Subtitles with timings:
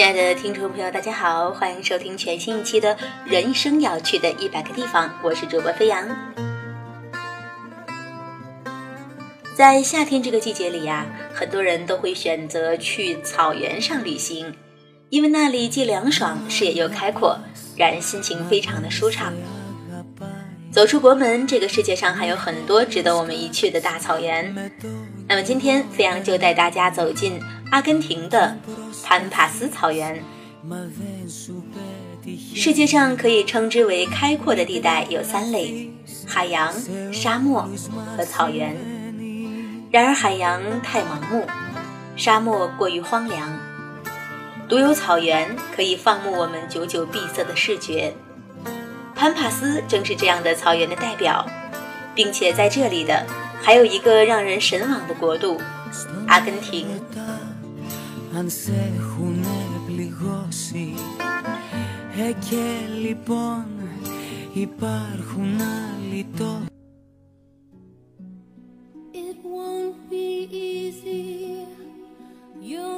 [0.00, 2.96] 亲爱的听众朋友，大家好，欢迎收听全新一期的
[3.26, 6.08] 《人生要去的一百个地方》，我是主播飞扬。
[9.54, 14.54] 在夏天这个季节里呀，很多人都会选择去草原上旅行，
[15.10, 17.38] 因为那里既凉爽，视野又开阔，
[17.76, 19.34] 让人心情非常的舒畅。
[20.72, 24.72] 走出国门，这个世界上还有很多值得我们一去的大草原。
[25.28, 27.38] 那么今天，飞扬就带大家走进
[27.70, 28.56] 阿根廷的。
[29.10, 30.22] 潘帕斯草原，
[32.54, 35.90] 世界上可以称之为开阔的地带有三类：
[36.28, 36.72] 海洋、
[37.12, 37.68] 沙漠
[38.16, 38.76] 和草原。
[39.90, 41.44] 然而，海洋太盲目，
[42.14, 43.58] 沙漠过于荒凉，
[44.68, 48.14] 独有草原可以放牧我们久久闭塞的视觉。
[49.16, 51.44] 潘帕斯正是这样的草原的代表，
[52.14, 53.26] 并且在这里的
[53.60, 55.60] 还有一个让人神往的国度——
[56.28, 56.86] 阿根廷。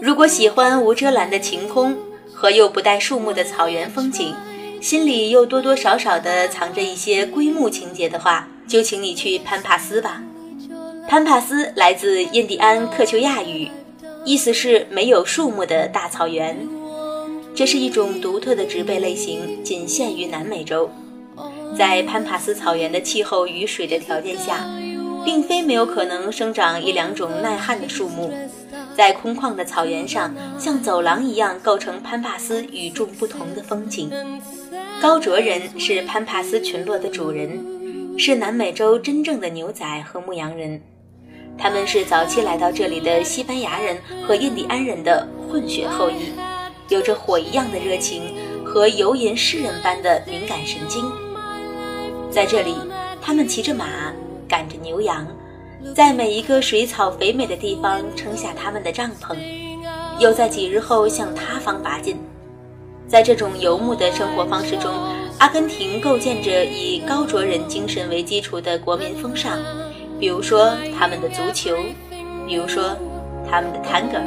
[0.03, 1.97] 如果喜欢无遮拦的晴空
[2.31, 4.35] 和又不带树木的草原风景，
[4.83, 10.23] 心里又多多少少的藏着一些归木情节的话，就请你去潘帕斯吧。
[11.09, 13.71] 潘帕斯来自印第安克丘亚语。
[14.25, 16.57] 意思是没有树木的大草原，
[17.55, 20.89] 这是一种独特的植被类型，仅限于南美洲。
[21.77, 24.65] 在潘帕斯草原的气候与水的条件下，
[25.25, 28.33] 并非没有可能生长一两种耐旱的树木。
[28.95, 34.11] 在空旷的草原上，像走廊一样构成潘帕斯与众不同的风景。
[35.01, 37.59] 高卓人是潘帕斯群落的主人，
[38.17, 40.81] 是南美洲真正的牛仔和牧羊人。
[41.63, 43.97] 他们是早期来到这里的西班牙人
[44.27, 46.33] 和印第安人的混血后裔，
[46.89, 48.35] 有着火一样的热情
[48.65, 51.09] 和游吟诗人般的敏感神经。
[52.33, 52.75] 在这里，
[53.21, 54.13] 他们骑着马，
[54.49, 55.25] 赶着牛羊，
[55.95, 59.37] 在每一个水草肥美的地方撑下他们的帐篷，
[60.19, 62.19] 又在几日后向他方拔进。
[63.07, 64.93] 在这种游牧的生活方式中，
[65.39, 69.61] 阿根廷构建着以高卓人精神为基础的国民风尚。
[70.23, 71.77] 比如说他们的足球，
[72.47, 72.97] 比如说
[73.51, 74.21] 他们的 tango。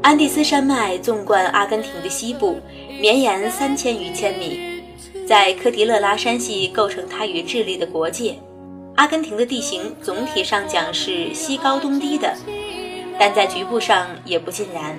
[0.00, 2.58] 安第斯山脉纵贯阿根廷的西部，
[2.98, 4.58] 绵延三千余千米，
[5.28, 8.38] 在科迪勒拉山系构成它与智利的国界。
[8.94, 12.34] 阿根廷的地形总体上讲是西高东低的，
[13.18, 14.98] 但在局部上也不尽然。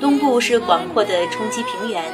[0.00, 2.04] 东部是广阔的冲积平原。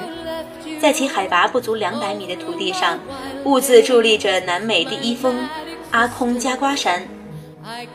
[0.80, 2.98] 在其海拔不足两百米的土地上，
[3.44, 5.36] 兀自伫立着南美第一峰
[5.90, 7.06] 阿空加瓜山，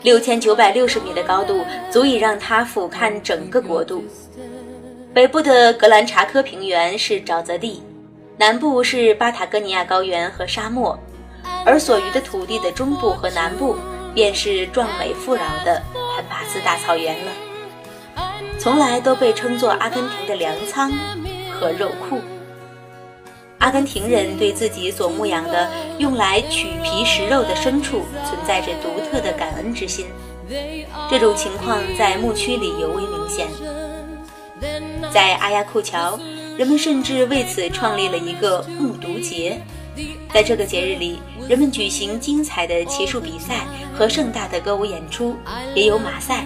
[0.01, 4.03] 六千九百六十米的高度足以让它俯瞰整个国度。
[5.13, 7.83] 北部的格兰查科平原是沼泽地，
[8.37, 10.97] 南部是巴塔哥尼亚高原和沙漠，
[11.65, 13.75] 而所余的土地的中部和南部
[14.13, 15.81] 便是壮美富饶的
[16.15, 17.31] 潘帕斯大草原了，
[18.57, 20.91] 从来都被称作阿根廷的粮仓
[21.59, 22.19] 和肉库。
[23.61, 30.07] 阿根廷人对自己所牧养的用来取皮食肉的牲畜存在着独特的感恩之心，
[31.09, 33.47] 这种情况在牧区里尤为明显。
[35.13, 36.19] 在阿亚库桥，
[36.57, 39.61] 人们甚至为此创立了一个牧犊节，
[40.33, 45.35] 在这个节日里，人们举行精彩的骑术比赛和盛大的歌舞演出，
[45.75, 46.45] 也有马赛。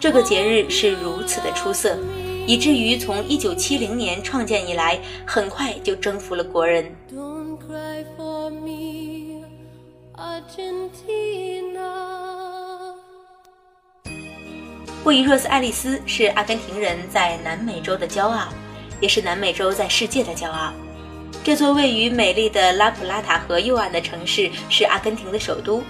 [0.00, 1.96] 这个节日是如此的出色。
[2.48, 6.90] 以至于从一九七零年创建以来，很快就征服了国人。
[15.04, 18.48] 布宜诺斯艾利斯是阿根廷人在南美洲的骄傲，
[18.98, 20.72] 也是南美洲在世界的骄傲。
[21.44, 25.82] 这座位于美丽的拉普拉塔河右岸的城市是阿根廷的首都，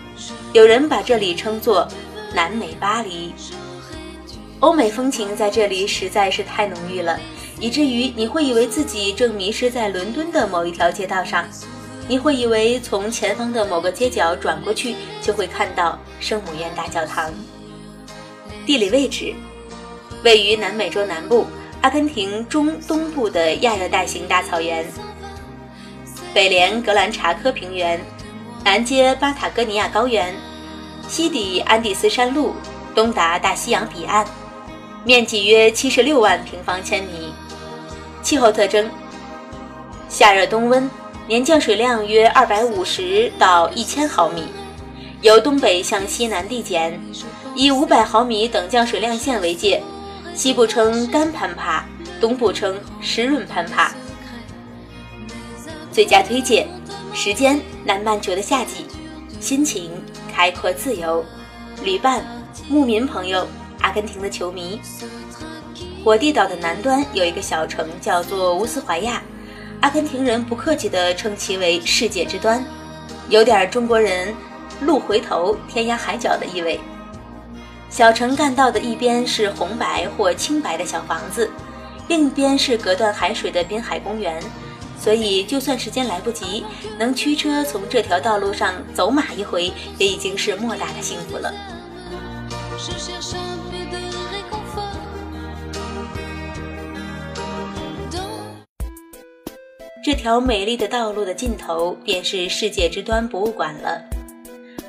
[0.52, 1.86] 有人把这里称作
[2.34, 3.32] “南美巴黎”。
[4.60, 7.18] 欧美风情在这里实在是太浓郁了，
[7.60, 11.44] 以至于你会以为自己正迷失在伦敦的某一条街道上。
[12.08, 17.32] 你会以为从前方的某个街角转过去就会看到圣母院大教堂。
[18.66, 19.32] 地理位置，
[20.24, 21.46] 位于南美洲南部，
[21.82, 24.84] 阿根廷中东部的亚热带型大草原，
[26.34, 28.00] 北连格兰查科平原，
[28.64, 30.34] 南接巴塔哥尼亚高原，
[31.06, 32.54] 西抵安第斯山路，
[32.94, 34.26] 东达大西洋彼岸，
[35.04, 37.32] 面积约七十六万平方千米。
[38.22, 38.90] 气候特征：
[40.08, 40.90] 夏热冬温，
[41.26, 44.44] 年降水量约二百五十到一千毫米，
[45.22, 47.00] 由东北向西南递减。
[47.54, 49.82] 以五百毫米等降水量线为界，
[50.34, 51.84] 西部称干攀爬，
[52.20, 53.92] 东部称湿润攀爬。
[55.90, 56.68] 最佳推荐
[57.12, 58.86] 时间：南半球的夏季。
[59.40, 59.90] 心情：
[60.32, 61.24] 开阔自由。
[61.82, 62.24] 旅伴：
[62.68, 63.46] 牧民朋友，
[63.80, 64.80] 阿根廷的球迷。
[66.04, 69.22] 火地岛的南端有一个小城叫做乌斯怀亚，
[69.80, 72.64] 阿根廷人不客气地称其为世界之端，
[73.28, 74.34] 有点中国人
[74.80, 76.80] 路回头天涯海角的意味。
[77.90, 81.50] 小城干道的一边是红白或青白的小房子，
[82.06, 84.42] 另一边是隔断海水的滨海公园，
[85.00, 86.64] 所以就算时间来不及，
[86.98, 91.52] 能驱车从这条道路上走马一回，也已经是莫大的幸福了。
[100.00, 104.00] 这条美丽的道路的尽头，便是世界之端博物馆了。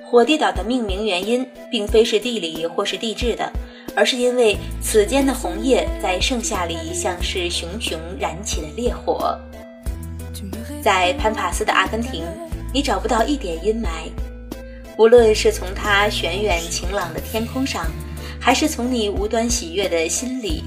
[0.05, 3.51] 火地岛的命名原因，并非是地理或是地质的，
[3.95, 9.37] 而是因为此间的红叶在盛夏里像是熊熊燃起的烈火。
[10.81, 12.23] 在潘帕斯的阿根廷，
[12.73, 14.09] 你找不到一点阴霾，
[14.99, 17.85] 无论是从它悬远晴朗的天空上，
[18.37, 20.61] 还是从你无端喜悦的心里，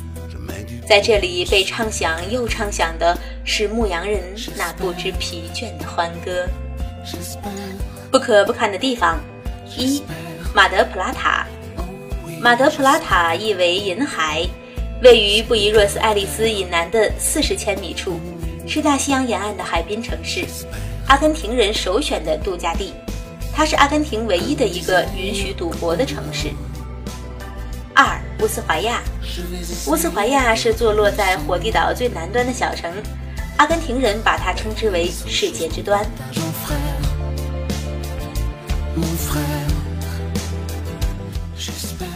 [0.89, 3.15] 在这里被唱响又唱响的
[3.45, 4.23] 是牧羊人
[4.57, 6.49] 那不知疲倦的欢歌。
[8.11, 9.21] 不可不看的地方。
[9.77, 10.03] 一，
[10.55, 11.47] 马德普拉塔。
[12.41, 14.49] 马德普拉塔意为银海，
[15.03, 18.19] 位于布宜诺斯艾利斯以南的四十千米处，
[18.67, 20.47] 是大西洋沿岸的海滨城市，
[21.07, 22.95] 阿根廷人首选的度假地。
[23.55, 26.51] 它是阿根廷唯一的一个允许赌博的城市。
[27.95, 29.03] 二，乌斯怀亚。
[29.87, 32.91] 乌斯怀亚是坐落在火地岛最南端的小城，
[33.59, 36.05] 阿根廷人把它称之为世界之端。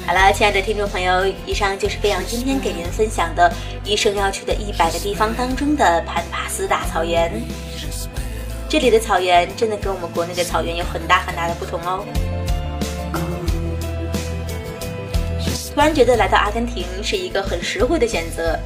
[0.06, 3.52] 好了，亲爱的听众朋友，以上就是飞扬今天给您分享的
[3.84, 7.42] 一生要去的一百个地方当中的潘帕斯大草原。
[8.68, 12.04] 这里的草原真的跟我们国内的草原有很大很大的不同哦。
[15.72, 18.58] 突然觉得来到阿根廷是一个很实惠的选择，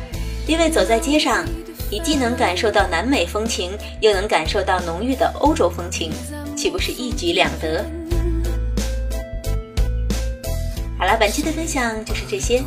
[0.47, 1.44] 因为走在街上，
[1.91, 6.12] 你既能感受到南美风情，又能感受到浓郁的欧洲风情，
[6.56, 7.85] 岂不是一举两得？
[10.97, 12.62] 好了，本期的分享就是这些，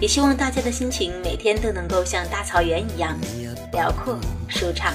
[0.00, 3.18] 也希望大家的心情每天都能够像大草原一样
[3.72, 4.16] 辽阔
[4.48, 4.94] 舒畅。